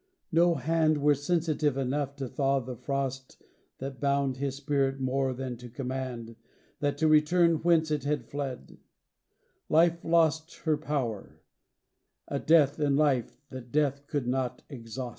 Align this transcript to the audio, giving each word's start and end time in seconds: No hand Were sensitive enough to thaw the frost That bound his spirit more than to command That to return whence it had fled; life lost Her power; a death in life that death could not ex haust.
No 0.31 0.55
hand 0.55 0.97
Were 0.97 1.13
sensitive 1.13 1.77
enough 1.77 2.15
to 2.15 2.27
thaw 2.27 2.59
the 2.59 2.75
frost 2.75 3.39
That 3.77 3.99
bound 4.01 4.37
his 4.37 4.55
spirit 4.55 4.99
more 4.99 5.31
than 5.31 5.57
to 5.57 5.69
command 5.69 6.37
That 6.79 6.97
to 6.97 7.07
return 7.07 7.57
whence 7.57 7.91
it 7.91 8.03
had 8.03 8.25
fled; 8.25 8.79
life 9.69 10.03
lost 10.03 10.61
Her 10.61 10.75
power; 10.75 11.43
a 12.27 12.39
death 12.39 12.79
in 12.79 12.95
life 12.95 13.39
that 13.51 13.71
death 13.71 14.07
could 14.07 14.25
not 14.25 14.63
ex 14.71 14.95
haust. 14.97 15.09